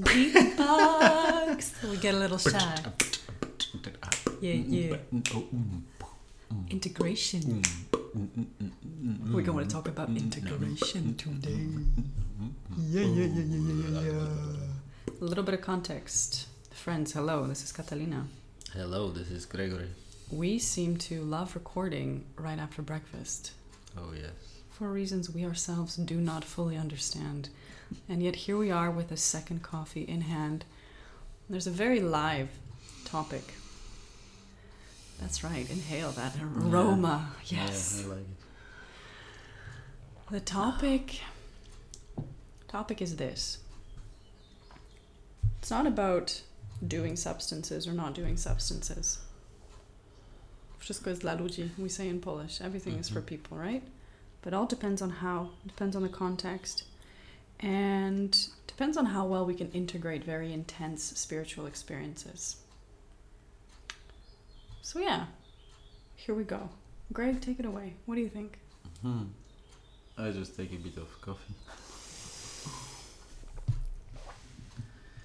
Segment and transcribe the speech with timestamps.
[0.00, 1.90] Beatbox.
[1.90, 2.58] we get a little shy.
[2.58, 2.90] Uh,
[4.40, 4.96] yeah, yeah.
[6.70, 7.62] Integration.
[9.32, 11.50] We're going to talk about mm, integration mm, today.
[11.50, 12.04] Mm,
[12.88, 14.28] yeah, yeah, yeah, yeah, yeah, yeah.
[15.10, 15.20] Oh.
[15.20, 16.48] A little bit of context.
[16.70, 18.26] Friends, hello, this is Catalina.
[18.72, 19.88] Hello, this is Gregory.
[20.30, 23.52] We seem to love recording right after breakfast
[23.96, 24.61] Oh yes.
[24.72, 27.48] For reasons we ourselves do not fully understand.
[28.08, 30.64] And yet here we are with a second coffee in hand.
[31.50, 32.48] There's a very live
[33.04, 33.54] topic.
[35.20, 37.30] That's right, inhale that aroma.
[37.44, 38.00] Yes.
[38.00, 38.26] Yeah, I like it.
[40.30, 41.20] The topic
[42.68, 43.58] topic is this.
[45.60, 46.40] It's not about
[46.88, 49.18] doing substances or not doing substances.
[50.80, 52.60] Wszystko jest dla ludzi, we say in Polish.
[52.60, 53.26] Everything is for Mhm.
[53.26, 53.82] people, right?
[54.42, 56.84] But all depends on how, depends on the context,
[57.60, 62.56] and depends on how well we can integrate very intense spiritual experiences.
[64.82, 65.26] So yeah,
[66.16, 66.68] here we go.
[67.12, 67.94] Greg, take it away.
[68.06, 68.58] What do you think?
[69.02, 69.24] Hmm.
[70.18, 71.54] I just take a bit of coffee.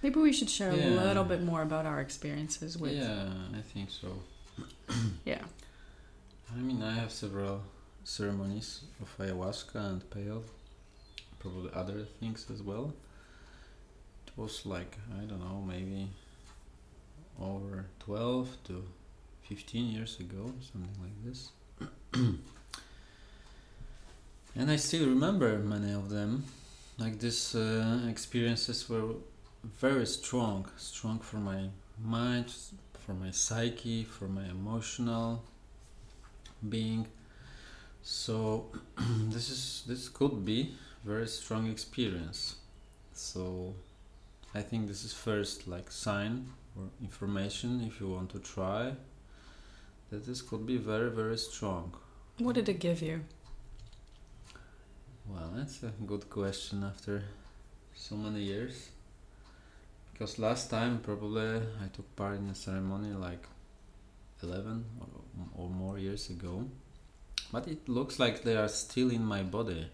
[0.03, 2.93] Maybe we should share a little bit more about our experiences with.
[2.93, 4.09] Yeah, I think so.
[5.25, 5.41] Yeah.
[6.55, 7.61] I mean, I have several
[8.07, 10.47] ceremonies of ayahuasca and peyote,
[11.39, 12.93] probably other things as well.
[14.25, 16.07] It was like I don't know, maybe
[17.39, 18.85] over twelve to
[19.41, 21.51] fifteen years ago, something like this.
[24.55, 26.45] and I still remember many of them.
[26.97, 29.15] Like these uh, experiences were
[29.63, 31.69] very strong, strong for my
[32.01, 32.53] mind,
[32.99, 35.43] for my psyche, for my emotional
[36.69, 37.05] being.
[38.09, 38.71] So
[39.33, 42.55] this is this could be very strong experience.
[43.11, 43.75] So
[44.55, 46.47] I think this is first like sign
[46.77, 48.93] or information if you want to try
[50.09, 51.93] that this could be very very strong.
[52.37, 53.25] What did it give you?
[55.27, 57.25] Well, that's a good question after
[57.93, 58.87] so many years.
[60.13, 63.43] Because last time probably I took part in a ceremony like
[64.41, 66.63] 11 or, or more years ago.
[67.51, 69.87] But it looks like they are still in my body.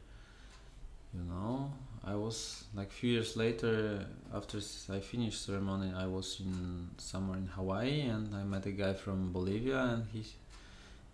[1.14, 1.72] You know,
[2.06, 4.58] I was like few years later after
[4.90, 9.31] i finished ceremony, I was in somewhere in Hawaii and I met a guy from
[9.31, 10.25] Bolivia and he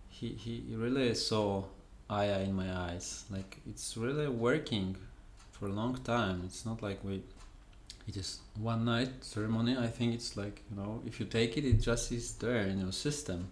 [0.08, 1.64] he, he really saw
[2.08, 3.24] aya in my eyes.
[3.30, 4.96] Like it's really working
[5.52, 6.42] for a long time.
[6.44, 7.22] It's not like we
[8.08, 9.76] it is one night ceremony.
[9.76, 12.80] I think it's like you know if you take it, it just is there in
[12.80, 13.48] your system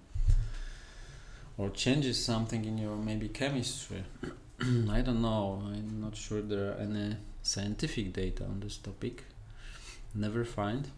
[1.58, 4.04] or changes something in your maybe chemistry.
[4.90, 5.62] I don't know.
[5.66, 9.24] I'm not sure there are any scientific data on this topic.
[10.14, 10.88] Never find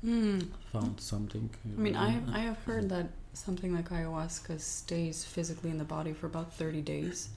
[0.00, 0.38] Hmm.
[0.72, 1.50] found something.
[1.76, 5.84] I mean, I have, I have heard that something like ayahuasca stays physically in the
[5.84, 7.28] body for about 30 days.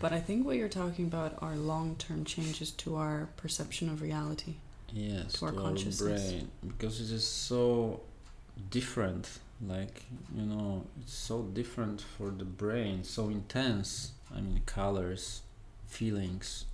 [0.00, 4.02] But I think what you're talking about are long term changes to our perception of
[4.02, 4.54] reality.
[4.92, 6.30] yes to our to consciousness.
[6.32, 8.00] brain because it is so
[8.70, 10.02] different like
[10.34, 14.12] you know it's so different for the brain so intense.
[14.34, 15.42] I mean colors
[15.86, 16.66] feelings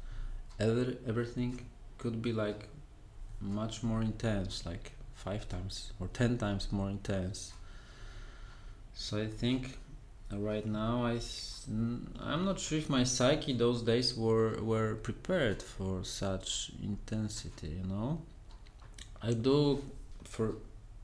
[0.58, 1.66] every, everything
[1.98, 2.68] could be like
[3.40, 7.52] much more intense like five times or ten times more intense.
[8.94, 9.78] So i think
[10.32, 11.20] right now i
[12.20, 17.86] i'm not sure if my psyche those days were were prepared for such intensity you
[17.86, 18.22] know?
[19.22, 19.82] I do
[20.24, 20.54] for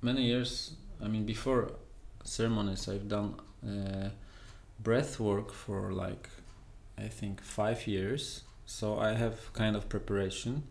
[0.03, 0.73] many years
[1.03, 1.73] i mean before
[2.25, 3.35] ceremonies i've done
[3.67, 4.09] uh,
[4.81, 6.29] breath work for like
[6.97, 8.43] i think five years.
[8.67, 10.63] So i have kind of preparation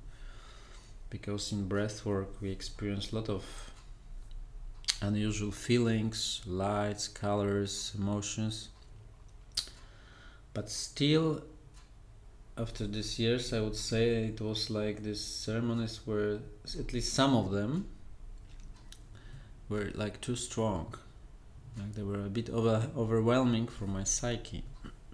[1.10, 3.44] because in breath work we experience a lot of
[5.02, 8.70] unusual feelings lights colors emotions.
[10.54, 11.44] But still
[12.58, 16.40] after these years i would say it was like these ceremonies were
[16.80, 17.86] at least some of them
[19.70, 20.96] were like too strong.
[21.78, 24.64] Like they were a bit over overwhelming for my psyche.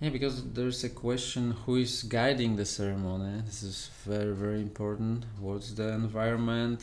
[0.00, 3.42] Yeah because there's a question who is guiding the ceremony?
[3.44, 5.24] This is very very important.
[5.40, 6.80] What's the environment?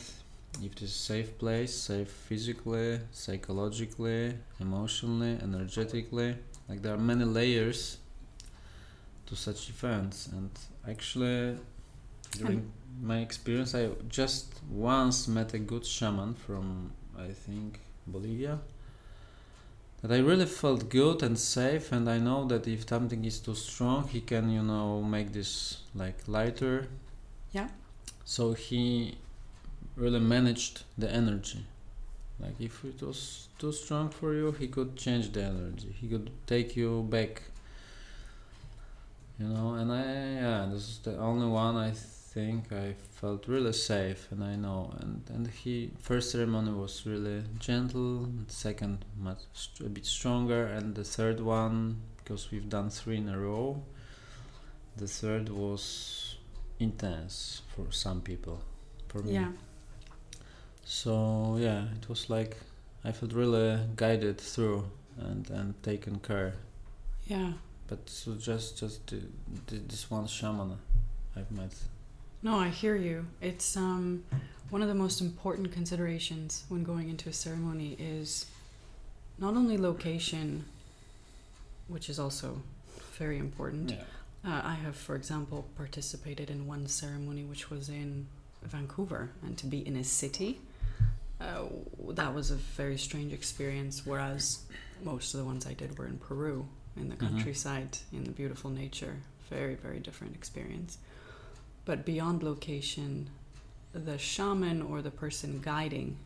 [0.62, 6.36] If it is a safe place safe physically psychologically emotionally energetically.
[6.68, 7.98] Like there are many layers
[9.26, 10.26] to such events.
[10.26, 10.50] And
[10.86, 11.56] actually
[12.32, 12.72] during um,
[13.02, 18.58] my experience i just once met a good shaman from i think bolivia
[20.02, 23.54] that i really felt good and safe and i know that if something is too
[23.54, 26.88] strong he can you know make this like lighter
[27.52, 27.68] Yeah.
[28.24, 29.18] So he
[29.96, 31.64] really managed the energy.
[32.40, 35.90] Like if it was too strong for you, he could change the energy.
[36.00, 37.42] He could take you back.
[39.38, 40.02] You know, and I
[40.42, 41.92] yeah, this is the only one I
[42.36, 44.80] think I felt really safe, and I know.
[45.00, 49.42] And and he first ceremony was really gentle, second much
[49.80, 53.82] a bit stronger, and the third one because we've done three in a row.
[54.96, 56.36] The third was
[56.78, 58.58] intense for some people.
[59.08, 59.52] For me, Yeah.
[60.84, 62.56] so yeah, it was like
[63.04, 64.84] I felt really guided through
[65.18, 66.52] and and taken care.
[67.26, 67.52] Yeah.
[67.88, 69.20] But so just just the,
[69.66, 70.76] the, this one shaman
[71.36, 71.74] I've met.
[72.46, 73.26] No, I hear you.
[73.40, 74.22] It's um,
[74.70, 78.46] one of the most important considerations when going into a ceremony is
[79.36, 80.64] not only location,
[81.88, 82.62] which is also
[83.18, 83.90] very important.
[83.90, 84.02] Yeah.
[84.48, 88.28] Uh, I have, for example, participated in one ceremony which was in
[88.62, 90.60] Vancouver, and to be in a city,
[91.40, 91.64] uh,
[92.10, 94.06] that was a very strange experience.
[94.06, 94.60] Whereas
[95.02, 97.28] most of the ones I did were in Peru, in the Mhm.
[97.28, 99.16] countryside, in the beautiful nature.
[99.50, 100.98] Very, very different experience.
[101.86, 103.30] But beyond location,
[103.94, 106.18] the shaman or the person guiding,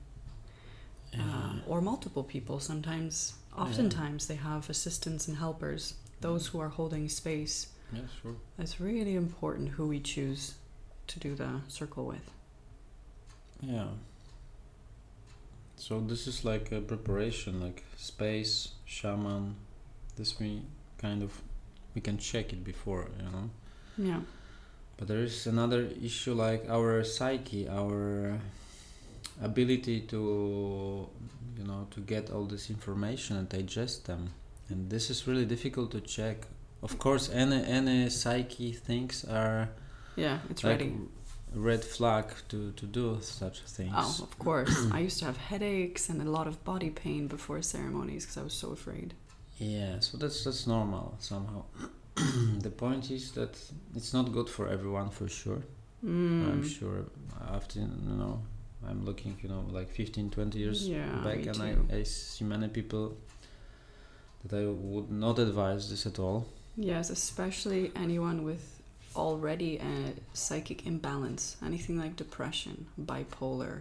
[1.15, 7.09] um, or multiple people, sometimes, oftentimes, they have assistants and helpers, those who are holding
[7.09, 8.37] space yeah, sure.
[8.59, 10.55] it's really important who we choose
[11.09, 12.31] to do the circle with.
[13.61, 13.89] Yeah.
[15.77, 19.56] So this is like a preparation, like space, shaman.
[20.17, 20.63] This we
[20.99, 21.41] kind of
[21.95, 23.51] we can check it before, you know.
[23.99, 24.21] Yeah.
[25.00, 28.38] But there is another issue like our psyche, our
[29.43, 31.08] ability to
[31.58, 34.31] you know to get all this information and digest them.
[34.69, 36.47] And this is really difficult to check.
[36.82, 39.70] Of course any any psyche things are
[40.17, 40.94] Yeah, it's like ready.
[41.55, 43.94] red flag to, to do such things.
[43.96, 44.76] Oh, of course.
[44.93, 48.43] I used to have headaches and a lot of body pain before ceremonies because I
[48.44, 49.14] was so afraid.
[49.58, 51.64] Yeah, so that's that's normal somehow.
[52.62, 53.56] the point is that
[53.94, 55.62] it's not good for everyone for sure.
[56.02, 56.64] I'm Mm.
[56.78, 57.05] sure
[57.52, 57.87] after you
[58.22, 58.40] know
[58.88, 61.61] I'm looking you know like 15 20 years Yeah, back and.
[61.62, 63.17] I, I see many people
[64.44, 66.46] that I would not advise this at all.
[66.76, 68.81] Yes, especially anyone with
[69.14, 73.81] already a psychic imbalance, anything like depression, bipolar,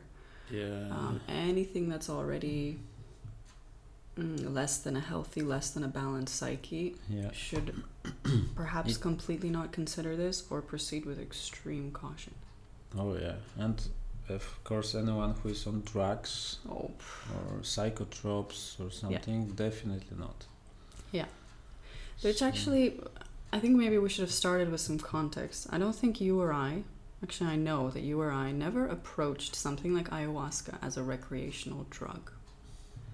[0.51, 0.89] Yeah.
[0.91, 2.79] um, anything that's already
[4.19, 7.31] mm, less than a healthy, less than a balanced psyche yeah.
[7.31, 7.67] should
[8.55, 12.33] perhaps It- completely not consider this or proceed with extreme caution.
[12.97, 13.35] Oh yeah.
[13.57, 13.77] And
[14.29, 16.91] of course anyone who is on drugs Oh,
[17.35, 20.45] or psychotropes or something definitely not.
[21.11, 21.25] Yeah.
[22.21, 22.99] Which So- actually,
[23.51, 25.67] I think maybe we should have started with some context.
[25.71, 26.83] I don't think you or I,
[27.23, 31.85] actually, I know that you or I never approached something like ayahuasca as a recreational
[31.89, 32.31] drug.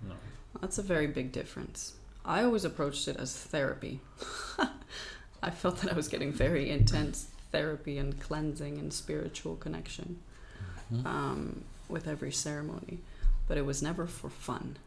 [0.08, 0.16] no.
[0.62, 1.94] That's a very big difference.
[2.24, 4.00] I always approached it as therapy.
[5.44, 10.20] I felt that I was getting very intense therapy and cleansing and spiritual connection
[10.92, 11.06] Mhm.
[11.06, 13.00] um, with every ceremony,
[13.48, 14.78] but it was never for fun.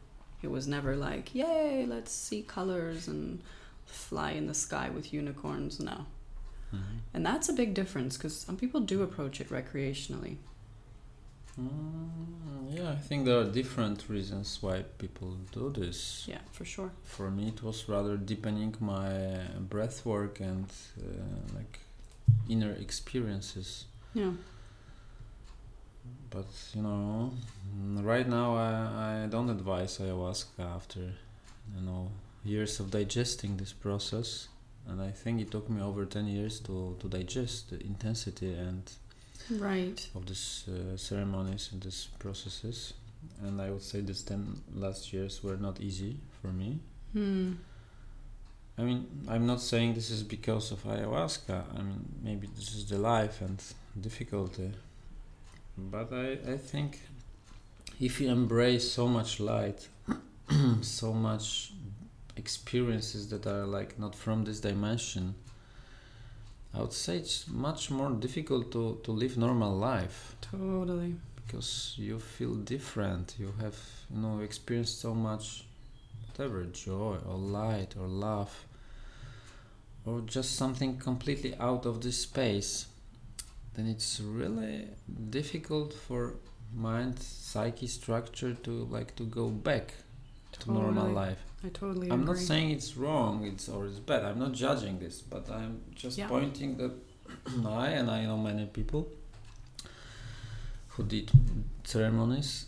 [0.42, 3.40] It was never like, yay, let's see colors and
[3.86, 5.80] fly in the sky with unicorns.
[5.80, 6.06] No.
[6.72, 6.80] Mhm.
[7.14, 10.36] And that's a big difference because some people do approach it recreationally.
[11.60, 16.24] Mm, yeah, I think there are different reasons why people do this.
[16.28, 16.90] Yeah, for sure.
[17.04, 20.66] For me, it was rather deepening my breath work and
[20.98, 21.80] uh, like
[22.48, 23.86] inner experiences.
[24.14, 24.32] Yeah.
[26.30, 27.32] But you know,
[28.02, 32.10] right now I, I don't advise ayahuasca after you know
[32.44, 34.48] years of digesting this process,
[34.86, 38.82] and I think it took me over ten years to to digest the intensity and
[39.50, 40.08] Right.
[40.14, 42.94] of these uh, ceremonies and these processes.
[43.42, 46.78] And I would say these 10 last years were not easy for me.
[47.12, 47.52] Hmm.
[48.76, 51.64] I mean, I'm not saying this is because of ayahuasca.
[51.74, 53.60] I mean, maybe this is the life and
[54.00, 54.70] difficulty.
[55.76, 57.00] But I, I think
[58.00, 59.88] if you embrace so much light,
[60.82, 61.72] so much
[62.36, 65.34] experiences that are like not from this dimension,
[66.78, 71.16] I would say it's much more difficult to, to live normal life Totally.
[71.34, 73.34] because you feel different.
[73.36, 73.76] You have,
[74.08, 75.64] you know, experienced so much,
[76.28, 78.64] whatever, joy or light or love,
[80.06, 82.86] or just something completely out of this space.
[83.74, 84.86] Then it's really
[85.30, 86.36] difficult for
[86.72, 89.94] mind, psyche structure to like to go back
[90.52, 91.42] to normal life.
[91.64, 92.34] I totally I'm agree.
[92.34, 94.24] not saying it's wrong, it's or it's bad.
[94.24, 96.28] I'm not judging this, but I'm just Yeah.
[96.28, 96.92] pointing that
[97.66, 99.08] I and I know many people
[100.90, 101.30] who did
[101.84, 102.66] ceremonies,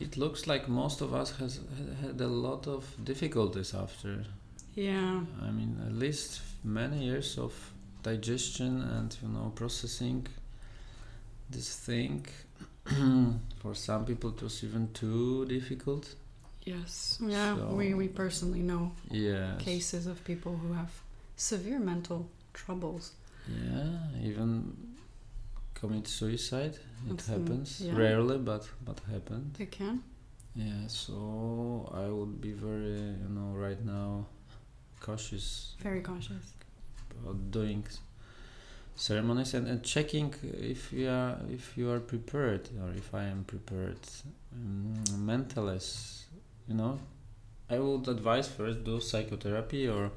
[0.00, 1.60] it looks like most of us has
[2.02, 4.24] had a lot of difficulties after.
[4.74, 5.20] Yeah.
[5.42, 7.52] I mean, at least many years of
[8.02, 10.26] digestion and you know processing
[11.50, 12.26] this thing.
[13.62, 16.14] For some people, it was even too difficult.
[16.72, 17.18] Yes.
[17.20, 17.56] Yeah.
[17.56, 19.62] So- we we personally know Yes.
[19.64, 20.90] cases of people who have
[21.36, 22.20] severe mental
[22.52, 23.12] troubles.
[23.48, 24.50] Yeah, even
[25.80, 26.74] commit suicide.
[26.74, 27.96] It That's, um, happens yeah.
[27.96, 29.54] rarely, but but happened.
[29.58, 30.02] They can.
[30.56, 31.14] Yeah, so
[31.94, 34.26] I would be very, you know, right now
[35.00, 36.52] cautious Very cautious.
[37.20, 37.84] about doing
[38.96, 43.44] ceremonies and, and checking if you are if you are prepared or if I am
[43.44, 44.00] prepared.
[44.52, 44.94] Um,
[46.68, 46.98] you know,
[47.70, 50.10] I would advise first do psychotherapy or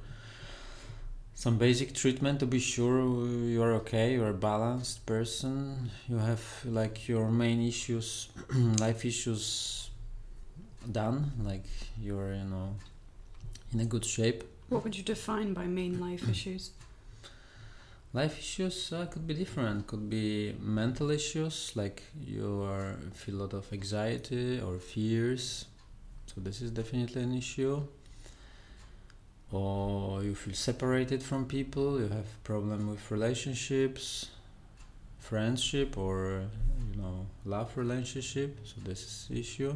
[1.33, 6.17] some basic treatment to be sure you are okay, you are a balanced person, you
[6.17, 8.29] have like your main issues,
[8.79, 9.89] life issues
[10.91, 11.65] done, like
[11.99, 12.75] you're you know
[13.73, 14.43] in a good shape.
[14.69, 16.71] What would you define by main life issues?
[18.13, 19.87] Life issues uh, could be different.
[19.87, 25.65] Could be mental issues, like you are feel a lot of anxiety or fears.
[26.33, 27.83] So this is definitely an issue.
[29.51, 31.99] Or you feel separated from people.
[31.99, 34.29] You have problem with relationships,
[35.19, 36.43] friendship, or
[36.89, 38.59] you know love relationship.
[38.63, 39.75] So this is issue.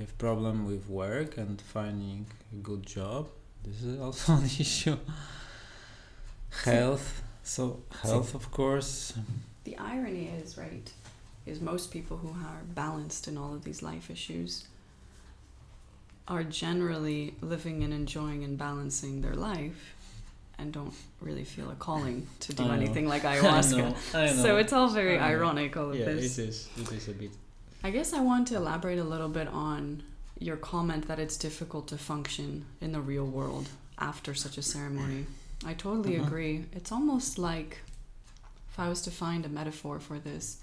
[0.00, 3.28] Have problem with work and finding a good job.
[3.64, 4.96] This is also an issue.
[6.64, 7.22] Health.
[7.44, 9.12] So health, of course.
[9.62, 10.90] The irony is, right,
[11.46, 14.66] is most people who are balanced in all of these life issues
[16.28, 19.94] are generally living and enjoying and balancing their life
[20.58, 22.72] and don't really feel a calling to do I know.
[22.74, 24.34] anything like ayahuasca.
[24.42, 25.36] So it's all very I know.
[25.36, 26.38] ironic, all of yeah, this.
[26.38, 26.68] it is.
[26.80, 27.30] It is a bit.
[27.82, 30.02] I guess I want to elaborate a little bit on
[30.38, 33.68] your comment that it's difficult to function in the real world
[33.98, 35.26] after such a ceremony.
[35.64, 36.26] I totally Mhm.
[36.26, 36.64] agree.
[36.72, 37.78] It's almost like,
[38.70, 40.58] if I was to find a metaphor for this,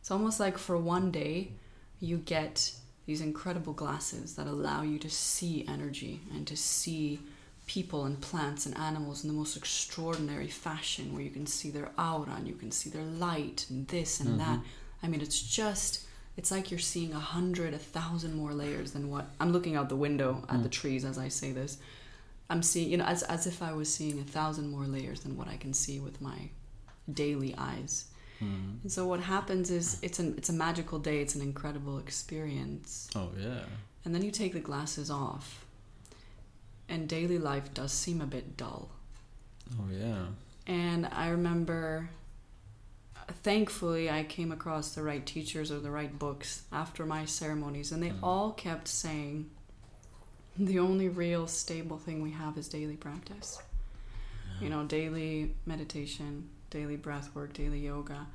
[0.00, 1.52] it's almost like for one day
[2.00, 2.72] you get
[3.06, 7.20] these incredible glasses that allow you to see energy and to see
[7.66, 11.90] people and plants and animals in the most extraordinary fashion where you can see their
[11.98, 14.58] aura and you can see their light and this and that.
[14.58, 14.64] Mhm.
[15.02, 16.00] I mean, it's just,
[16.36, 19.88] it's like you're seeing a hundred, a thousand more layers than what I'm looking out
[19.88, 20.72] the window at the Mm.
[20.72, 21.78] trees as I say this.
[22.48, 25.36] I'm seeing, you know, as, as if I was seeing a thousand more layers than
[25.36, 26.50] what I can see with my
[27.12, 28.04] daily eyes.
[28.40, 28.82] Mm.
[28.82, 33.08] And so what happens is it's an it's a magical day, it's an incredible experience.
[33.14, 33.60] Oh yeah.
[34.04, 35.64] And then you take the glasses off.
[36.88, 38.90] And daily life does seem a bit dull.
[39.80, 40.26] Oh yeah.
[40.68, 42.10] And I remember,
[43.42, 48.02] thankfully, I came across the right teachers or the right books after my ceremonies, and
[48.02, 48.18] they Mm.
[48.22, 49.50] all kept saying
[50.58, 53.58] the only real stable thing we have is daily practice.
[54.60, 58.26] You know, daily meditation, daily breath work, daily yoga.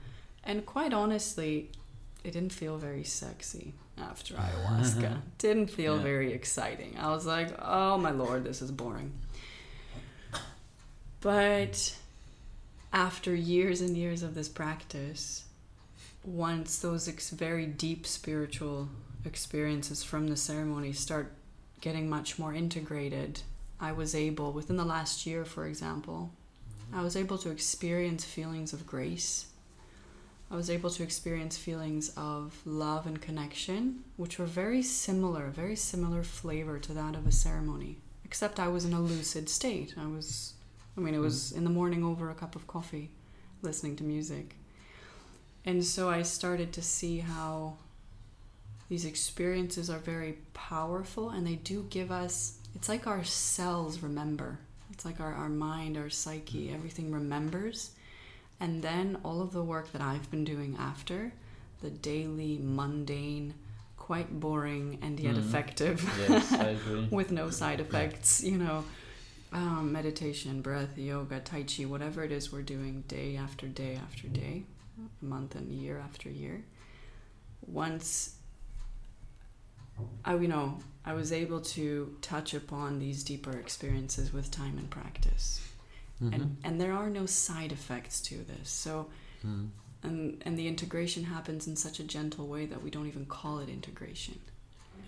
[0.43, 1.69] And quite honestly,
[2.23, 5.11] it didn't feel very sexy after ayahuasca.
[5.37, 6.03] didn't feel Yeah.
[6.03, 6.95] very exciting.
[6.99, 9.11] I was like, oh my lord, this is boring.
[11.21, 11.95] But
[12.91, 15.45] after years and years of this practice,
[16.23, 18.89] once those ex- very deep spiritual
[19.23, 21.31] experiences from the ceremony start
[21.79, 23.41] getting much more integrated,
[23.79, 26.31] I was able, within the last year, for example,
[26.93, 29.45] I was able to experience feelings of grace.
[30.49, 35.77] I was able to experience feelings of love and connection, which were very similar, very
[35.77, 37.99] similar flavor to that of a ceremony.
[38.25, 39.93] Except I was in a lucid state.
[39.97, 40.53] I was,
[40.97, 41.57] I mean, it was mm.
[41.57, 43.09] in the morning over a cup of coffee,
[43.61, 44.55] listening to music.
[45.63, 47.77] And so I started to see how
[48.89, 54.59] these experiences are very powerful and they do give us, it's like our cells remember.
[55.01, 57.89] It's like our, our mind, our psyche, everything remembers.
[58.59, 61.33] And then all of the work that I've been doing after,
[61.81, 63.55] the daily, mundane,
[63.97, 65.39] quite boring and yet Mhm.
[65.39, 66.55] effective, Yes,
[67.09, 68.83] with no side effects, you know,
[69.51, 74.27] um, meditation, breath, yoga, tai chi, whatever it is we're doing day after day after
[74.27, 74.65] day,
[75.19, 76.63] month and year after year.
[77.65, 78.35] Once
[80.25, 84.89] I, you know, I was able to touch upon these deeper experiences with time and
[84.89, 85.61] practice,
[86.21, 86.33] Mhm.
[86.33, 88.69] and and there are no side effects to this.
[88.69, 89.09] So
[89.43, 89.69] Mm.
[90.03, 93.59] and and the integration happens in such a gentle way that we don't even call
[93.59, 94.39] it integration.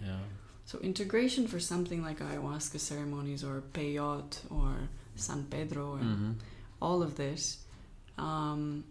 [0.02, 0.20] Yeah.
[0.66, 6.36] So integration for something like ayahuasca ceremonies or peyote or San Pedro or Mhm.
[6.82, 7.58] all of this,
[8.18, 8.84] um,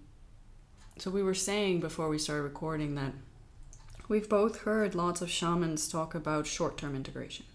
[0.99, 3.15] So we were saying before we started recording that
[4.13, 7.47] we've both heard lots of shamans talk about short-term integration.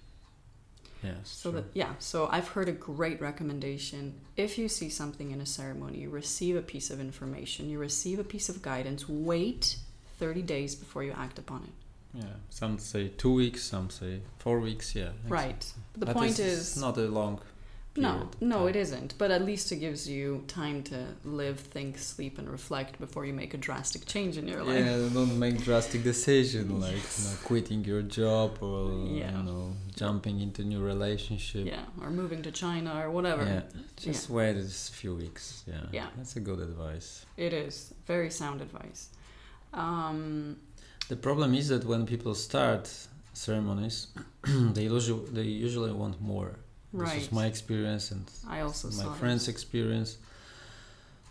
[1.04, 1.16] Yes.
[1.24, 1.62] So true.
[1.62, 4.02] that yeah, so I've heard a great recommendation.
[4.36, 8.18] If you see something in a ceremony, you receive a piece of information, you receive
[8.20, 9.78] a piece of guidance, wait
[10.20, 11.76] 30 days before you act upon it.
[12.24, 12.34] yeah.
[12.50, 14.96] Some say two weeks, some say four weeks.
[14.96, 15.12] Yeah.
[15.28, 15.64] Right.
[15.94, 17.40] The But point it's is not a long.
[17.98, 19.16] No, no, it isn't.
[19.18, 23.34] But at least it gives you time to live, think, sleep, and reflect before you
[23.34, 24.86] make a drastic change in your life.
[24.86, 29.36] Yeah, don't make drastic decision like you know, quitting your job or Yeah.
[29.38, 31.66] you know jumping into new relationship.
[31.66, 33.44] Yeah, or moving to China or whatever.
[33.44, 33.64] Yeah,
[33.98, 34.64] just wait a
[35.02, 35.64] few weeks.
[35.68, 36.08] Yeah, Yeah.
[36.18, 37.26] that's a good advice.
[37.36, 39.10] It is very sound advice.
[39.74, 40.58] Um,
[41.10, 42.84] The problem is that when people start
[43.34, 44.08] ceremonies,
[44.76, 46.52] they usually they usually want more.
[46.98, 47.20] This right.
[47.20, 49.18] was my experience and I also my this.
[49.20, 50.18] friend's experience.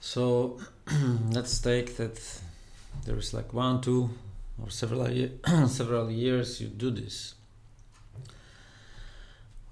[0.00, 0.58] So
[1.30, 2.16] let's take that
[3.04, 4.10] there is like one, two,
[4.62, 5.32] or several ye-
[5.68, 7.34] several years you do this.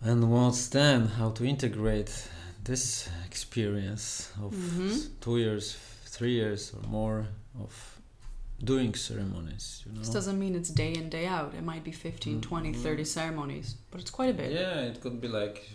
[0.03, 2.29] And what's then how to integrate
[2.65, 5.09] this experience of Mhm.
[5.21, 7.27] two years, three years or more
[7.61, 7.73] of
[8.63, 9.99] doing ceremonies, you know?
[10.01, 11.55] This doesn't mean it's day in, day out.
[11.55, 12.83] It might be 15, 20, Mm.
[12.83, 14.53] 30 ceremonies, but it's quite a bit.
[14.53, 15.69] Yeah, it could be like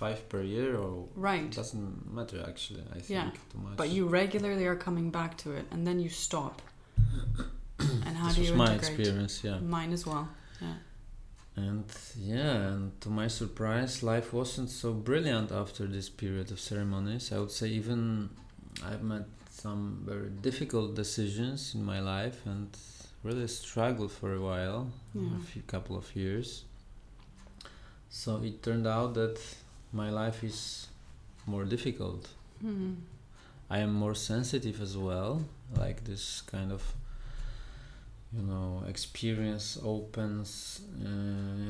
[0.00, 1.50] five per year or it Right.
[1.60, 3.76] doesn't matter actually, I think Yeah, too much.
[3.76, 6.56] But you regularly are coming back to it, and then you stop.
[8.06, 8.98] and how this do was you my integrate?
[9.00, 9.58] experience, yeah.
[9.76, 10.26] Mine as well.
[10.60, 10.76] Yeah.
[11.56, 11.84] And
[12.34, 17.32] yeah, and to my surprise, life wasn't so brilliant after this period of ceremonies.
[17.32, 18.30] I would say even
[18.90, 22.68] I've made some very difficult decisions in my life and
[23.22, 24.80] really struggled for a while,
[25.14, 25.36] Yeah.
[25.40, 26.64] a few couple of years.
[28.08, 29.36] So it turned out that
[29.92, 30.88] my life is
[31.46, 32.28] more difficult.
[32.60, 32.94] Hmm.
[33.68, 35.42] I am more sensitive as well.
[35.76, 36.82] Like this kind of,
[38.32, 41.06] you know, experience opens uh,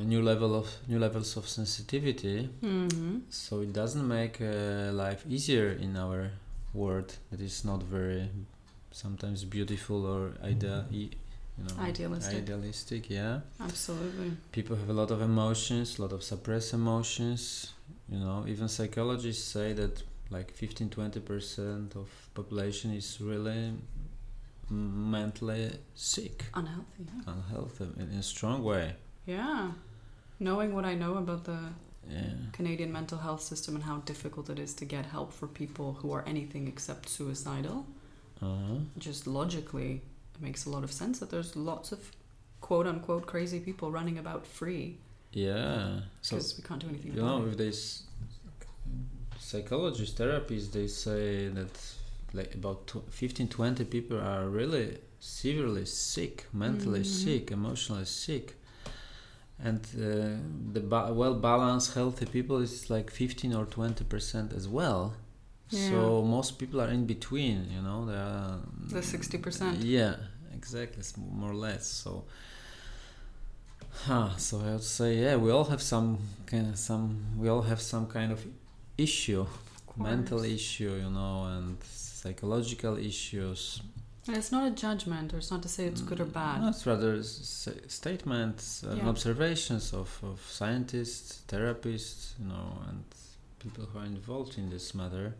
[0.03, 2.49] a new level of new levels of sensitivity.
[2.61, 6.31] hmm So it doesn't make uh, life easier in our
[6.73, 7.17] world.
[7.31, 8.29] That is not very
[8.93, 11.11] sometimes beautiful or idea, you
[11.59, 12.35] know, Idealistic.
[12.43, 13.41] Idealistic, yeah.
[13.61, 14.33] Absolutely.
[14.53, 17.73] People have a lot of emotions, a lot of suppressed emotions.
[18.11, 23.73] You know, even psychologists say that like 15 20% of population is really
[24.69, 27.05] mentally sick, Unhealthy.
[27.07, 27.33] Yeah.
[27.33, 28.95] unhealthy in a strong way.
[29.27, 29.73] yeah.
[30.43, 31.59] Knowing what I know about the
[32.11, 32.33] Yeah.
[32.53, 36.13] Canadian mental health system and how difficult it is to get help for people who
[36.13, 37.85] are anything except suicidal,
[38.41, 38.79] Uh-huh.
[38.99, 40.01] just logically,
[40.35, 42.11] it makes a lot of sense that there's lots of
[42.61, 44.97] quote unquote crazy people running about free
[45.33, 46.01] Yeah.
[46.23, 47.51] So because we can't do anything you about know, it.
[47.51, 48.03] if they s-
[49.39, 51.71] psychologists, therapists, they say that
[52.33, 57.07] like about tw- 15 20 people are really severely sick, mentally Mhm.
[57.25, 58.57] sick, emotionally sick.
[59.63, 60.39] And uh,
[60.73, 65.15] the ba- well balanced, healthy people is like 15 or 20 percent as well.
[65.69, 65.91] Yeah.
[65.91, 68.07] So most people are in between, you know.
[68.07, 69.83] They are The 60%.
[69.85, 70.17] Yeah,
[70.55, 71.87] exactly, more or less.
[71.87, 72.25] So,
[74.07, 77.19] huh, so I would say, yeah, we all have some kind of some.
[77.37, 78.45] We all have some kind of
[78.99, 79.47] issue,
[79.97, 83.81] mental issue, you know, and psychological issues.
[84.27, 86.61] And it's not a judgment, or it's not to say it's good or mm, bad.
[86.61, 89.09] No, it's rather s- statements and Yeah.
[89.09, 93.03] observations of, of scientists, therapists, you know, and
[93.59, 95.35] people who are involved in this matter.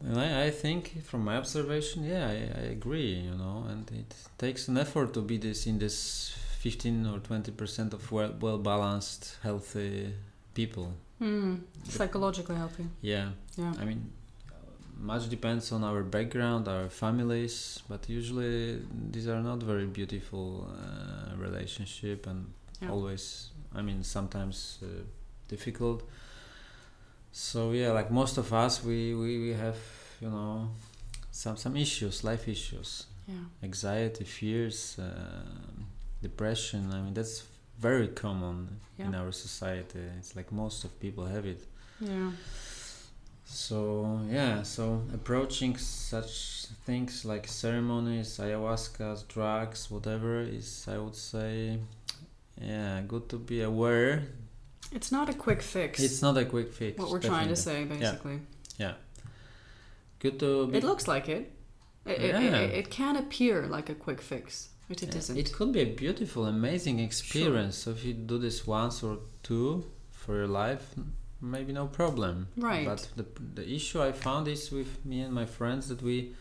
[0.00, 4.14] And I, I think, from my observation, yeah, I, I agree, you know, and it
[4.38, 8.56] takes an effort to be this in this 15 or 20 percent of well, well
[8.58, 10.14] balanced, healthy
[10.54, 10.88] people.
[11.18, 11.56] Hmm.
[11.88, 12.86] Psychologically healthy.
[13.02, 13.74] Yeah, Yeah.
[13.80, 14.10] I mean,
[14.98, 18.80] much depends on our background, our families, but usually
[19.12, 22.46] these are not very beautiful uh, relationship and
[22.80, 22.92] Yeah.
[22.92, 24.86] always, I mean, sometimes uh,
[25.48, 26.02] difficult.
[27.32, 29.76] So yeah, like most of us, we, we, we have,
[30.20, 30.68] you know,
[31.30, 33.44] some some issues, life issues, Yeah.
[33.62, 35.04] anxiety, fears, uh,
[36.28, 36.82] depression.
[36.96, 37.36] I mean, that's
[37.88, 38.58] very common
[38.98, 40.04] in our society.
[40.18, 41.62] It's like most of people have it.
[42.00, 42.30] Yeah.
[43.44, 44.84] So yeah, so
[45.18, 51.78] approaching such things like ceremonies, ayahuasca, drugs, whatever is, I would say,
[52.60, 54.22] yeah, good to be aware.
[54.92, 56.00] It's not a quick fix.
[56.00, 56.98] It's not a quick fix.
[56.98, 58.38] what we're trying to say, basically.
[58.78, 58.86] Yeah.
[58.86, 58.94] yeah.
[60.20, 60.78] Good to be.
[60.78, 61.52] It looks like it.
[62.06, 62.60] It, it, Yeah.
[62.60, 65.38] it, it can appear like a quick fix, but it Yeah, isn't.
[65.38, 67.82] It could be a beautiful, amazing experience.
[67.82, 67.94] Sure.
[67.94, 70.94] So if you do this once or two for your life,
[71.40, 72.46] maybe no problem.
[72.56, 72.84] Right.
[72.84, 76.34] But the the issue I found is with me and my friends that we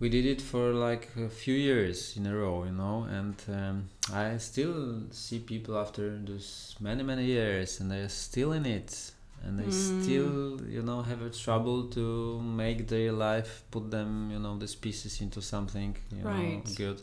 [0.00, 3.88] we did it for like a few years in a row, you know, and um,
[4.12, 9.12] I still see people after those many many years, and they're still in it,
[9.44, 9.72] and they Mm.
[9.72, 14.74] still, you know, have a trouble to make their life, put them, you know, these
[14.74, 16.64] pieces into something, you Right.
[16.66, 17.00] know, good.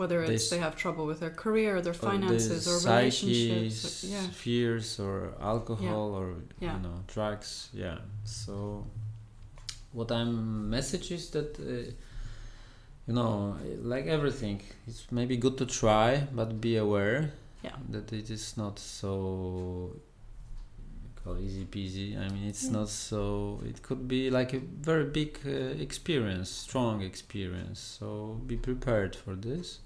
[0.00, 3.76] Whether it's This- they have trouble with their career, their Or the finances, or relationships.
[3.76, 4.26] psyches, Yeah.
[4.44, 5.14] fears, or
[5.52, 6.76] alcohol, or Yeah.
[6.76, 7.50] you know, drugs.
[7.84, 7.98] Yeah.
[8.24, 8.54] So,
[9.98, 10.32] what I'm
[10.76, 11.50] message is that.
[11.60, 11.92] Uh,
[13.08, 13.56] you know,
[13.94, 16.08] like everything, it's maybe good to try,
[16.38, 17.32] but be aware
[17.66, 17.76] Yeah.
[17.94, 19.96] that it is not so
[21.24, 22.08] call easy peasy.
[22.24, 22.72] I mean, it's Mm.
[22.78, 23.60] not so.
[23.70, 24.60] It could be like a
[24.90, 27.80] very big uh, experience, strong experience.
[27.98, 28.06] So
[28.46, 29.80] be prepared for this.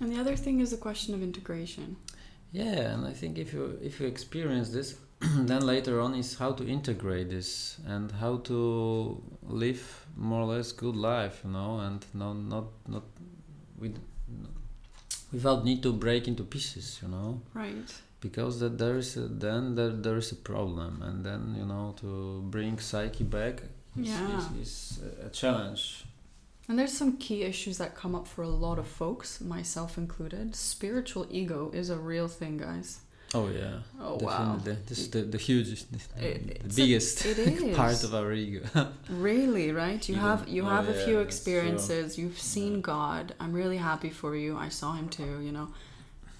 [0.00, 1.96] And the other thing is the question of integration.
[2.52, 6.52] Yeah, and I think if you if you experience this, then later on is how
[6.52, 12.04] to integrate this and how to live more or less good life, you know, and
[12.14, 13.02] not not not
[13.78, 13.96] with
[15.32, 17.92] without need to break into pieces, you know, Right.
[18.20, 21.94] because that there is a, then there, there is a problem, and then you know
[22.00, 23.62] to bring psyche back
[23.98, 24.38] is, Yeah.
[24.38, 26.04] is, is a challenge.
[26.68, 30.56] And there's some key issues that come up for a lot of folks, myself included.
[30.56, 33.00] Spiritual ego is a real thing, guys.
[33.34, 34.56] Oh yeah, Oh wow.
[34.62, 35.98] This is the the hugest, the,
[36.28, 38.62] It- the it's a- biggest part of our ego.
[39.10, 40.08] Really, right?
[40.08, 42.18] You Even- have you oh, have a few experiences.
[42.18, 42.80] You've seen Yeah.
[42.92, 43.34] God.
[43.40, 44.56] I'm really happy for you.
[44.56, 45.68] I saw him too, you know.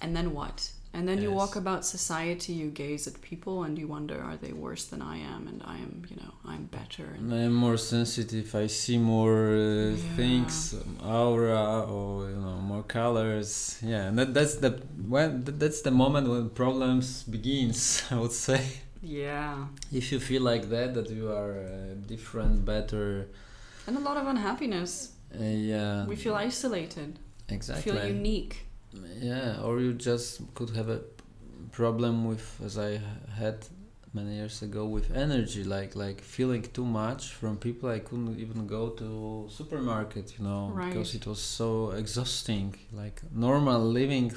[0.01, 0.71] And then what?
[0.93, 4.51] And then you walk about society, you gaze at people and you wonder, are they
[4.53, 5.47] worse than I am?
[5.47, 7.05] And I am, you know, I'm better.
[7.17, 8.55] And I'm more sensitive.
[8.55, 10.15] I see more uh, Yeah.
[10.15, 13.77] things, um, aura, or you know, more colors.
[13.83, 14.71] Yeah, and that, that's the
[15.07, 18.03] when that, that's the moment when problems begins.
[18.11, 18.61] I would say,
[19.03, 19.67] yeah.
[19.91, 23.27] if you feel like that, that you are uh, different, better.
[23.87, 25.11] And a lot of unhappiness.
[25.33, 27.19] Uh, yeah, We feel isolated.
[27.49, 27.91] exactly.
[27.91, 28.66] Feel unique.
[29.19, 31.01] Yeah, or you just could have a
[31.71, 32.99] problem with, as i
[33.37, 33.57] had
[34.13, 37.89] many years ago, with energy, like like feeling too much from people.
[37.89, 42.75] I couldn't even go to supermarket, you know, because it was so exhausting.
[42.91, 44.31] Like normal living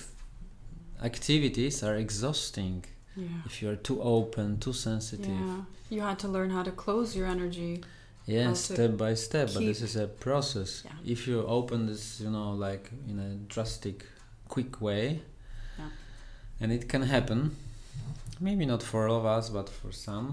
[1.02, 2.84] activities are exhausting
[3.16, 3.26] Yeah.
[3.46, 5.40] if you are too open, too sensitive.
[5.46, 5.62] Yeah.
[5.90, 7.82] You had to learn how to close your energy.
[8.26, 10.82] Yeah, step by step, but this is a process.
[10.84, 11.12] Yeah.
[11.12, 14.04] If you open this, you know, like in a drastic,
[14.54, 15.04] quick way,
[15.78, 15.90] Yeah.
[16.60, 17.40] and it can happen.
[18.40, 20.26] Maybe not for all of us, but for some.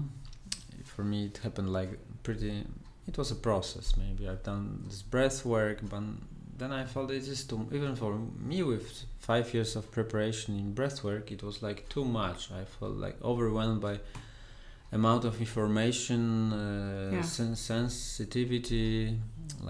[0.84, 2.64] For me, it happened like pretty.
[3.06, 3.96] It was a process.
[3.96, 6.02] Maybe I've done this breath work, but
[6.60, 7.60] then I felt it is too.
[7.72, 8.12] Even for
[8.50, 8.86] me, with
[9.20, 12.50] five years of preparation in breath work, it was like too much.
[12.50, 14.00] I felt like overwhelmed by
[14.92, 17.22] amount of information, uh, Yeah.
[17.22, 19.18] sen- sensitivity,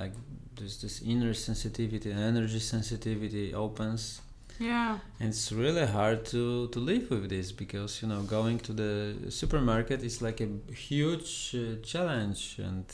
[0.01, 0.13] like
[0.57, 4.21] there's this inner sensitivity, energy sensitivity opens,
[4.61, 4.99] Yeah.
[5.21, 9.31] and it's really hard to to live with this because you know going to the
[9.31, 12.85] supermarket is like a huge uh, challenge and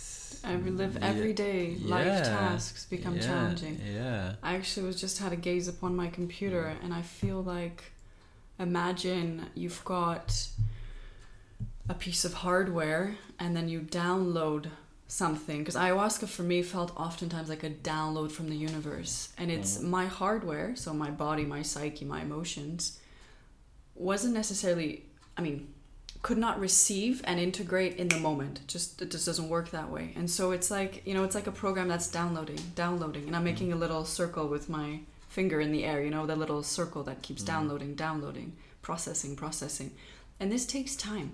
[0.45, 1.09] Every live Yeah.
[1.11, 2.23] every day life Yeah.
[2.23, 3.81] tasks become yeah, challenging.
[4.01, 4.35] Yeah.
[4.43, 7.93] I actually was just had a gaze upon my computer and I feel like
[8.59, 10.49] imagine you've got
[11.89, 14.67] a piece of hardware and then you download
[15.07, 19.79] something because ayahuasca for me felt oftentimes like a download from the universe and it's
[19.79, 19.83] Mhm.
[19.85, 22.99] my hardware so my body my psyche my emotions
[23.95, 25.05] wasn't necessarily
[25.37, 25.73] i mean
[26.23, 30.13] could not receive and integrate in the moment just it just doesn't work that way
[30.17, 33.45] and so it's like you know it's like a program that's downloading downloading and i'm
[33.45, 37.03] making a little circle with my finger in the air you know the little circle
[37.03, 37.47] that keeps Mhm.
[37.47, 39.93] downloading downloading processing processing
[40.41, 41.33] and this takes time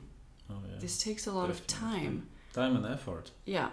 [0.50, 0.78] Oh, yeah.
[0.80, 1.98] this takes a lot of Definitely.
[2.00, 3.30] time Time and effort.
[3.44, 3.68] yeah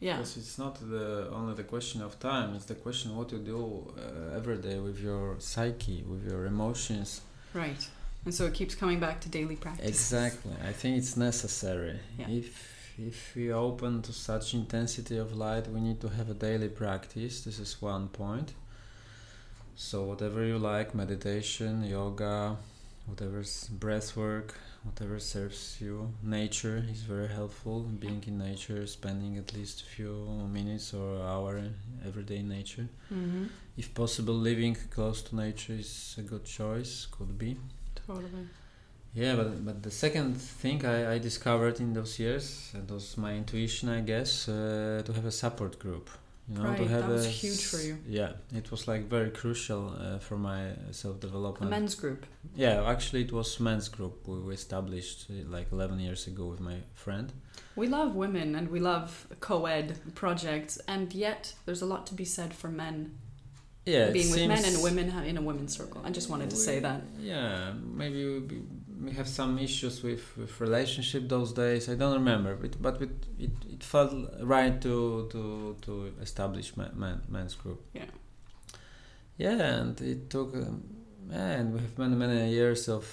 [0.00, 2.54] yeah Because it's not the only the question of time.
[2.56, 3.60] It's the question what you do
[3.96, 7.20] uh, every day with your psyche, with your emotions.
[7.54, 7.88] right
[8.24, 10.52] and so it keeps coming back to daily practice Exactly.
[10.70, 11.98] I think it's necessary.
[12.18, 12.28] Yeah.
[12.40, 12.48] If
[13.10, 17.34] if we open to such intensity of light, we need to have a daily practice.
[17.44, 18.48] This is one point.
[19.76, 22.56] So whatever you like, meditation, yoga,
[23.06, 24.54] whatever's breath work,
[24.88, 26.12] whatever serves you.
[26.22, 27.80] Nature is very helpful.
[27.80, 30.14] Being in nature, spending at least a few
[30.52, 31.62] minutes or hour
[32.06, 32.88] every day in nature.
[33.12, 33.44] mm-hmm.
[33.76, 37.06] If possible, living close to nature is a good choice.
[37.10, 37.56] Could be.
[38.06, 38.46] totally
[39.14, 43.32] Yeah, but but the second thing I, I discovered in those years, and was my
[43.42, 46.06] intuition, I guess, uh, to have a support group.
[46.50, 47.98] You know, right, to have that was a huge for you.
[48.08, 51.70] Yeah, it was like very crucial uh, for my self A development.
[51.70, 52.24] men's group.
[52.56, 56.60] Yeah, actually, it was men's group we we established uh, like 11 years ago with
[56.60, 57.32] my friend.
[57.76, 62.24] We love women and we love co-ed projects, and yet there's a lot to be
[62.24, 63.18] said for men
[63.84, 66.00] Yeah, being with men and women in a women's circle.
[66.04, 67.00] I just wanted to say that.
[67.20, 68.22] Yeah, maybe
[69.02, 71.88] we, have some issues with, with relationship those days.
[71.88, 76.92] I don't remember, but but it it, it felt right to to to establish men,
[76.94, 77.80] men, men's group.
[77.94, 78.10] Yeah.
[79.36, 80.82] Yeah, and it took um,
[81.26, 81.72] man.
[81.72, 83.04] We have many many years of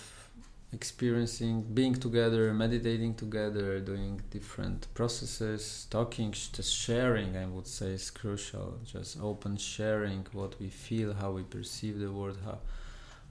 [0.74, 7.38] experiencing being together, meditating together, doing different processes, talking, just sharing.
[7.38, 8.80] I would say is crucial.
[8.84, 12.60] Just open sharing what we feel, how we perceive the world, how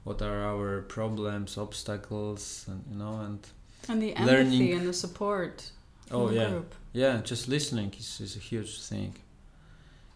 [0.05, 3.41] what are our problems, obstacles, and you know, and
[3.89, 5.71] And the empathy Learning- and the support
[6.11, 6.75] oh the yeah, group.
[6.93, 9.15] yeah, just listening is, is a huge thing.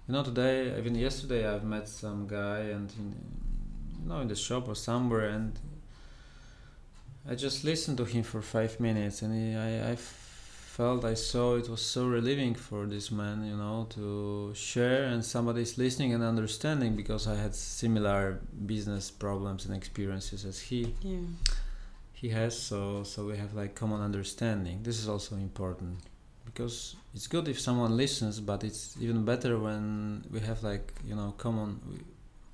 [0.06, 3.14] You know, today, even yesterday, I've met some guy and in,
[4.02, 5.52] you know, in the shop or somewhere, and
[7.30, 9.96] I just listened to him for five minutes, and he, I, I
[10.78, 15.24] felt, I saw it was so relieving for this man, you know, to share, and
[15.24, 18.20] somebody's listening and understanding because I had similar
[18.72, 21.26] business problems and experiences as he Yeah.
[22.20, 22.80] he has so
[23.12, 25.94] so we have like common understanding this is also important
[26.48, 26.76] because
[27.14, 29.84] it's good if someone listens but it's even better when
[30.34, 31.70] we have like you know common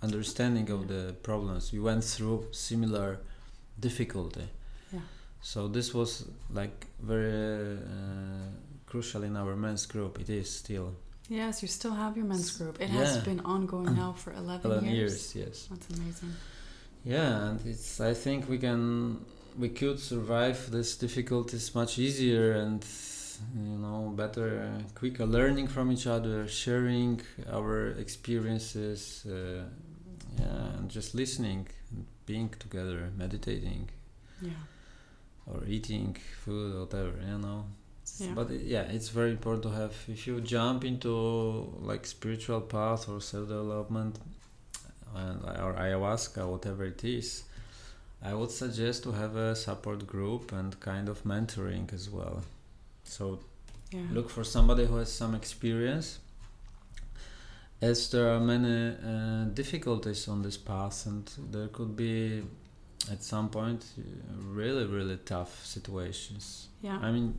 [0.09, 3.09] understanding of the problems we went through similar
[3.87, 4.64] difficulty Yeah.
[5.51, 6.11] So this was
[6.61, 6.79] like
[7.13, 8.49] very uh,
[8.91, 10.89] crucial in our men's group it is still
[11.43, 12.75] Yes, you still have your men's group.
[12.85, 13.01] It Yeah.
[13.05, 15.13] has been ongoing now for 11, 11 years.
[15.37, 16.33] years yes That's amazing.
[17.15, 18.01] Yeah, and it's.
[18.01, 18.83] I think we can,
[19.63, 22.83] we could survive these difficulties much easier and,
[23.57, 27.21] you know, better, uh, quicker learning from each other, sharing
[27.57, 29.65] our experiences, uh,
[30.41, 33.89] yeah, and just listening, and being together, meditating,
[34.43, 34.51] Yeah.
[35.47, 37.65] Or eating food, whatever, you know.
[38.19, 38.33] Yeah.
[38.35, 39.95] But yeah, it's very important to have.
[40.09, 41.11] If you jump into
[41.81, 44.19] like spiritual path or self development,
[45.15, 47.45] and or ayahuasca, whatever it is,
[48.23, 52.43] I would suggest to have a support group and kind of mentoring as well.
[53.05, 53.41] So
[53.93, 54.01] Yeah.
[54.13, 56.19] look for somebody who has some experience.
[57.81, 62.43] As there are many uh, difficulties on this path, and there could be
[63.11, 64.03] at some point uh,
[64.43, 66.69] really, really tough situations.
[66.83, 66.99] Yeah.
[67.03, 67.39] I mean,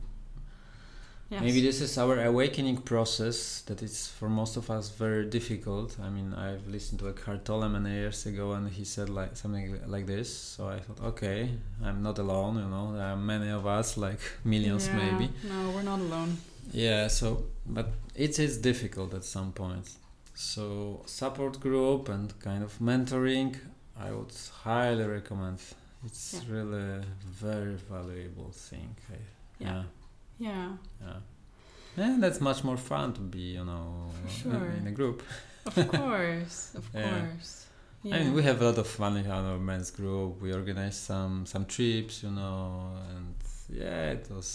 [1.30, 1.42] yes.
[1.42, 5.96] Maybe this is our awakening process that is for most of us very difficult.
[6.00, 9.78] I mean, I've listened to Eckhart Tolle many years ago, and he said like something
[9.86, 10.32] like this.
[10.32, 11.50] So I thought, okay,
[11.84, 12.56] I'm not alone.
[12.56, 14.96] You know, there are many of us, like millions Yeah.
[14.96, 15.30] maybe.
[15.48, 16.36] No, we're not alone.
[16.72, 17.08] Yeah.
[17.08, 19.88] So, but it is difficult at some point.
[20.34, 23.56] So support group and kind of mentoring,
[23.98, 24.32] I would
[24.64, 25.58] highly recommend.
[26.04, 26.54] It's Yeah.
[26.54, 28.94] really a very valuable thing.
[29.10, 29.16] I,
[29.58, 29.82] Yeah.
[30.38, 30.76] Yeah.
[31.00, 31.20] yeah.
[31.96, 34.10] Yeah, that's much more fun to be, you know,
[34.42, 35.22] For in- in a group.
[35.64, 36.74] Of course.
[36.78, 37.08] Of Yeah.
[37.20, 37.66] course.
[38.02, 38.16] Yeah.
[38.16, 40.40] I mean, we have a lot of fun in our men's group.
[40.42, 43.34] We organize some some trips, you know, and
[43.68, 44.48] yeah, it was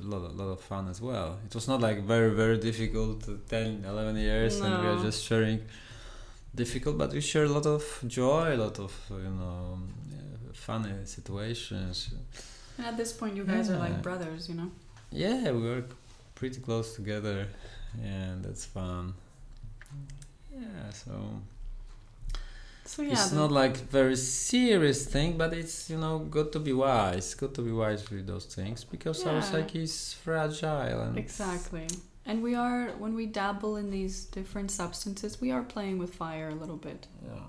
[0.00, 1.38] a lot, a lot of fun as well.
[1.46, 5.22] It was not like very, very difficult, uh, 10, 11 years, and we are just
[5.24, 5.60] sharing
[6.54, 9.78] difficult, but we share a lot of joy, a lot of, you know,
[10.52, 12.10] funny situations.
[12.78, 14.70] and at this point, you guys are like brothers, you know?
[15.10, 15.90] Yeah, we work
[16.34, 17.46] pretty close together,
[18.02, 19.14] and that's fun.
[20.52, 21.12] Yeah, so
[22.84, 23.12] So yeah.
[23.12, 27.34] it's not like very serious thing, but it's you know good to be wise.
[27.34, 31.86] Good to be wise with those things because our psyche is fragile and Exactly.
[32.24, 36.50] And we are, when we dabble in these different substances, we are playing with fire
[36.50, 37.08] a little bit.
[37.24, 37.40] Yeah.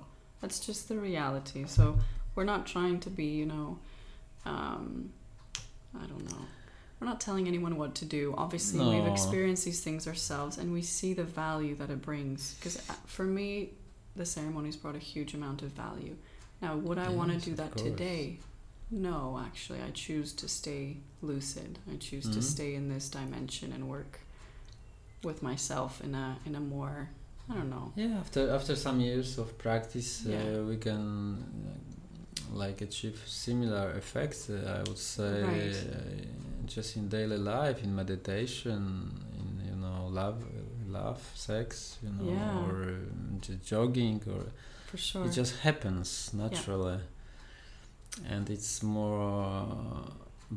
[0.41, 1.65] That's just the reality.
[1.67, 1.99] So
[2.35, 3.77] we're not trying to be, you know,
[4.45, 5.11] um,
[5.95, 6.45] I don't know.
[6.99, 8.33] We're not telling anyone what to do.
[8.37, 12.55] Obviously, we've experienced these things ourselves and we see the value that it brings.
[12.55, 13.71] Because for me,
[14.15, 16.15] the ceremonies brought a huge amount of value.
[16.61, 18.39] Now, would I want to do that today?
[18.89, 19.81] No, actually.
[19.81, 21.79] I choose to stay lucid.
[21.91, 22.43] I choose to Mhm.
[22.43, 24.21] stay in this dimension and work
[25.23, 27.09] with myself in a in a more
[27.49, 27.91] I don't know.
[27.95, 30.37] Yeah, after after some years of practice, Yeah.
[30.59, 34.49] uh, we can uh, like achieve similar effects.
[34.49, 35.75] Uh, I would say Right.
[35.75, 38.81] uh, just in daily life, in meditation,
[39.39, 40.37] in you know love,
[40.87, 42.63] love, sex, you know, Yeah.
[42.65, 44.43] or um, just jogging, or
[44.89, 45.25] For sure.
[45.25, 46.99] it just happens naturally,
[48.29, 49.67] and it's more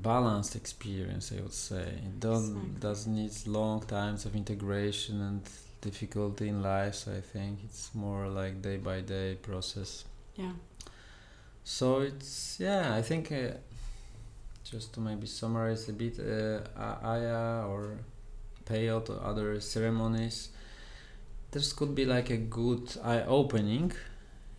[0.03, 1.33] balanced experience.
[1.33, 2.81] I would say it don't Exactly.
[2.81, 5.43] doesn't need long times of integration and
[5.81, 6.95] difficulty in life.
[6.95, 10.05] So I think it's more like day by day process.
[10.37, 10.53] Yeah.
[11.65, 12.95] So it's yeah.
[12.95, 13.53] I think uh,
[14.71, 16.61] just to maybe summarize a bit, uh,
[17.03, 17.99] Aya or
[18.65, 20.51] Peyote or other ceremonies.
[21.53, 23.93] This could be like a good eye opening.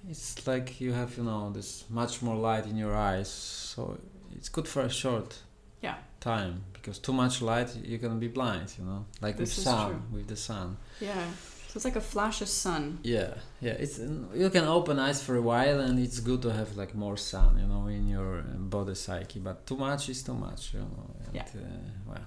[0.10, 3.98] It's like you have you know this much more light in your eyes, so
[4.38, 5.40] it's good for a short
[5.82, 5.96] Yeah.
[6.20, 8.74] time because too much light you're gonna be blind.
[8.80, 10.02] You know, like This with sun, true.
[10.18, 10.78] with the sun.
[11.02, 11.26] Yeah.
[11.68, 13.00] So it's like a flash of sun.
[13.04, 13.74] Yeah, yeah.
[13.84, 14.00] It's
[14.44, 17.60] you can open eyes for a while, and it's good to have like more sun,
[17.60, 18.44] you know, in your uh,
[18.76, 19.40] body psyche.
[19.40, 21.06] But too much is too much, you know.
[21.26, 21.46] And, Yeah.
[21.56, 22.26] Uh, well,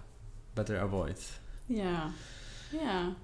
[0.55, 1.17] better avoid
[1.69, 2.13] Yeah.
[2.73, 3.15] Yeah.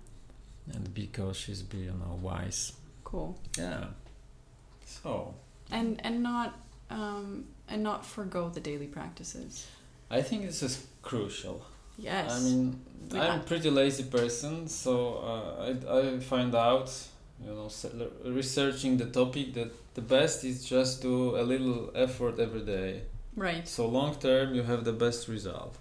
[0.74, 2.72] and be cautious, be you know wise.
[3.04, 3.38] Cool.
[3.58, 3.84] Yeah.
[4.84, 5.34] So
[5.70, 6.54] And and not
[6.90, 9.66] um and not forego the daily practices.
[10.10, 11.62] I think this is crucial.
[11.98, 12.30] Yes.
[12.30, 12.80] I mean,
[13.12, 14.92] I'm a pretty lazy person, so
[15.32, 16.90] uh, I I find out,
[17.42, 17.68] you know,
[18.24, 23.02] researching the topic that the best is just do a little effort every day.
[23.36, 23.66] right.
[23.68, 25.74] So long term, you have the best result.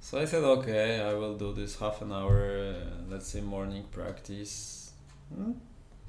[0.00, 2.74] So I said, okay, I will do this half an hour, uh,
[3.10, 4.90] let's say morning practice.
[5.34, 5.52] Hmm?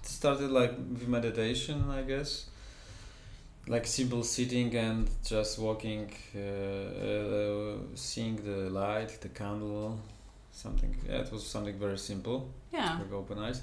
[0.01, 2.49] Started like with meditation, I guess.
[3.67, 9.99] Like simple sitting and just walking, uh, uh, seeing the light, the candle,
[10.51, 10.95] something.
[11.07, 12.99] Yeah, it was something very simple Yeah.
[12.99, 13.61] like open eyes.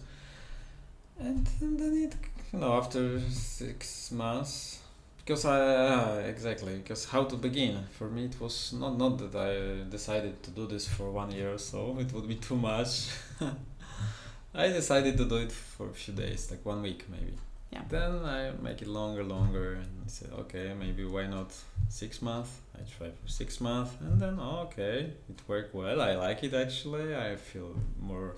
[1.19, 2.15] And, and then it,
[2.53, 4.79] you know, after six months,
[5.19, 9.35] because I uh, exactly because how to begin for me it was not not that
[9.37, 13.09] I decided to do this for one year or so it would be too much.
[14.55, 17.35] I decided to do it for a few days, like one week maybe.
[17.71, 17.83] Yeah.
[17.89, 21.53] Then I make it longer, longer, and I said, okay, maybe why not
[21.89, 22.51] six months?
[22.75, 26.01] I try for six months, and then okay, it worked well.
[26.01, 27.15] I like it actually.
[27.15, 28.35] I feel more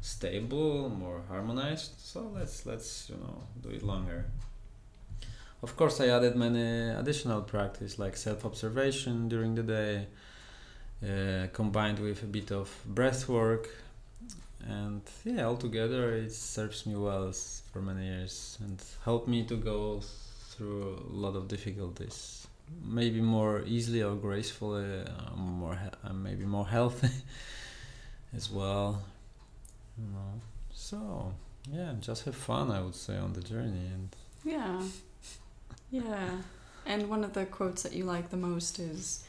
[0.00, 1.92] stable, more harmonized.
[1.98, 4.26] So let's let's you know do it longer.
[5.62, 10.06] Of course, I added many additional practice like self-observation during the day,
[11.02, 13.68] uh, combined with a bit of breath work,
[14.66, 17.32] and yeah, altogether it serves me well
[17.74, 20.00] for many years and helped me to go
[20.50, 22.46] through a lot of difficulties.
[22.86, 27.10] Maybe more easily or gracefully, uh, more he- uh, maybe more healthy
[28.36, 29.02] as well.
[29.98, 30.40] You know,
[30.72, 31.34] so
[31.70, 32.70] yeah, just have fun.
[32.70, 34.08] I would say on the journey and
[34.44, 34.82] Yeah.
[35.90, 36.30] Yeah.
[36.86, 39.24] And one of the quotes that you like the most is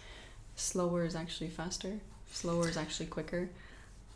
[0.56, 2.00] slower is actually faster.
[2.32, 3.50] Slower is actually quicker.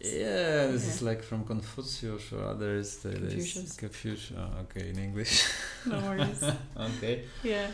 [0.02, 3.00] Yeah, this is like from Confucius or others.
[3.02, 3.76] Confucius.
[3.76, 4.38] Confucius.
[4.38, 5.46] Oh, okay, in English.
[5.86, 6.42] No worries.
[6.78, 7.26] okay.
[7.44, 7.68] yeah.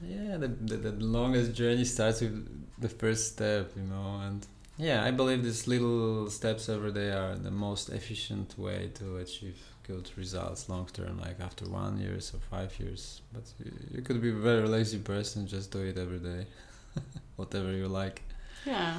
[0.00, 2.36] Yeah, the, the the longest journey starts with
[2.78, 4.46] the first step, you know, and
[4.78, 9.58] yeah, I believe these little steps every day are the most efficient way to achieve
[9.86, 13.22] good results long term, like after one years or five years.
[13.32, 16.46] But you, you could be a very lazy person, just do it every day,
[17.36, 18.22] whatever you like.
[18.66, 18.98] Yeah.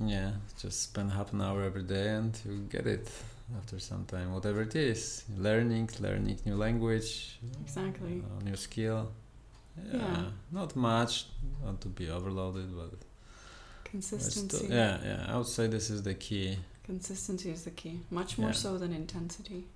[0.00, 0.30] Yeah,
[0.62, 3.10] just spend half an hour every day and you get it
[3.56, 5.24] after some time, whatever it is.
[5.36, 8.22] Learning, learning new language, Exactly.
[8.24, 9.10] uh, new skill.
[9.76, 10.24] Yeah, Yeah.
[10.52, 11.26] not much,
[11.64, 12.94] not to be overloaded, but
[13.84, 14.56] Consistency.
[14.58, 15.26] still, yeah, yeah.
[15.28, 16.58] I would say this is the key.
[16.84, 18.00] Consistency is the key.
[18.10, 18.54] Much more Yeah.
[18.64, 19.66] so than intensity.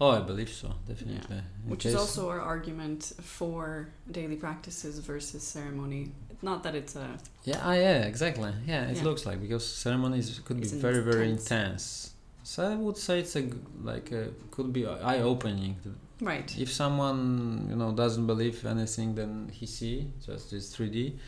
[0.00, 1.38] Oh, I believe so, definitely.
[1.64, 6.12] In Which is also our argument for daily practices versus ceremony.
[6.42, 7.06] Not that it's a
[7.44, 8.52] Yeah, ah, yeah, exactly.
[8.66, 9.04] Yeah, it Yeah.
[9.04, 11.50] looks like because ceremonies could be It's very, very intense.
[11.50, 12.08] intense.
[12.42, 13.44] So I would say it's a
[13.82, 15.76] like a, could be eye opening.
[16.20, 16.48] right.
[16.58, 21.18] If someone you know doesn't believe anything, then he see just this three D.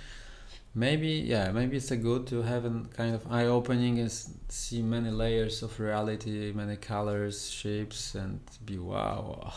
[0.76, 4.10] Maybe yeah, maybe it's a good to have a kind of eye opening and
[4.48, 9.52] see many layers of reality, many colors, shapes, and be wow.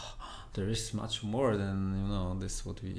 [0.57, 2.93] There is much more than you know this what we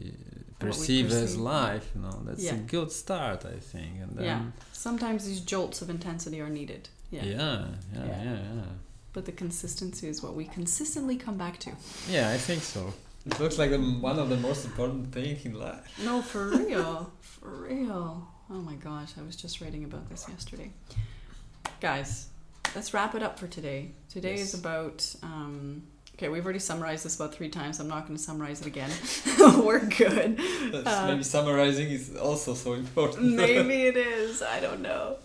[0.65, 1.41] perceive, as perceive.
[1.41, 1.87] life.
[1.95, 3.93] You know that's a good start, I think.
[4.03, 4.43] And then Yeah.
[4.73, 6.83] Sometimes these jolts of intensity are needed.
[7.11, 7.37] yeah, Yeah.
[7.37, 8.41] yeah, yeah, Yeah.
[8.55, 8.73] yeah.
[9.15, 11.71] But the consistency is what we consistently come back to.
[12.17, 12.83] Yeah, I think so.
[13.27, 13.79] It looks like the,
[14.11, 15.85] one of the most important things in life.
[16.09, 17.11] No, for real.
[17.21, 18.07] for real.
[18.55, 20.71] Oh my gosh, I was just writing about this yesterday.
[21.81, 22.29] Guys,
[22.75, 23.81] let's wrap it up for today.
[24.09, 24.49] Today Yes.
[24.49, 24.99] is about.
[25.23, 25.83] Um,
[26.19, 27.79] okay, we've already summarized this about three times.
[27.79, 28.91] I'm not going to summarize it again.
[29.65, 30.41] We're good.
[30.75, 33.35] Uh, maybe summarizing is also so important.
[33.37, 34.43] Maybe it is.
[34.43, 35.19] I don't know.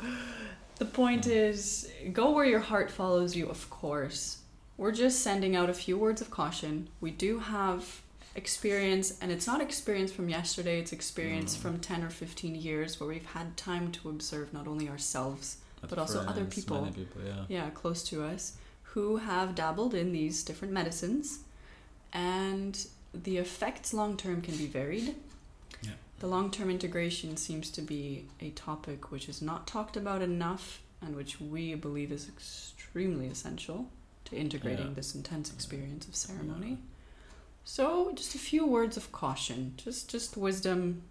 [0.78, 4.42] The point is go where your heart follows you, of course.
[4.78, 6.90] We're just sending out a few words of caution.
[7.02, 8.02] We do have
[8.36, 11.62] experience, and it's not experience from yesterday, it's experience Mm.
[11.62, 15.98] from 10 or 15 years where we've had time to observe not only ourselves, But
[15.98, 16.88] also other people.
[16.96, 17.46] People, yeah.
[17.48, 18.54] yeah, close to us,
[18.94, 21.40] who have dabbled in these different medicines,
[22.12, 25.16] and the effects long term can be varied.
[25.82, 25.92] Yeah.
[26.20, 30.82] The long term integration seems to be a topic which is not talked about enough
[31.02, 33.88] and which we believe is extremely essential
[34.26, 34.94] to integrating Yeah.
[34.94, 36.78] this intense experience of ceremony.
[37.66, 41.02] So, just a few words of caution, just just wisdom.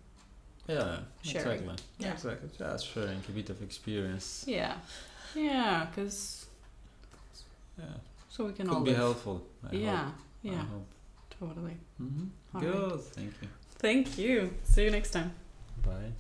[0.69, 1.61] Yeah, Sharing.
[1.63, 1.85] exactly.
[1.99, 2.13] Yeah.
[2.13, 2.49] Exactly.
[2.57, 4.45] Just sharing a bit of experience.
[4.47, 4.77] Yeah,
[5.35, 6.42] yeah, because
[7.83, 7.89] Yeah.
[8.29, 9.43] so we can all Could be helpful.
[9.71, 10.15] I yeah, Hope.
[10.45, 10.89] I yeah, hope.
[11.41, 11.77] totally.
[12.01, 12.29] Mhm.
[12.55, 13.01] All Good.
[13.17, 13.49] Thank you.
[13.79, 14.51] Thank you.
[14.65, 15.31] See you next time.
[15.83, 16.13] Bye.